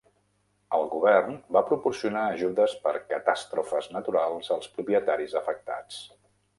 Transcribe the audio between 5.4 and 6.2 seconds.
afectats.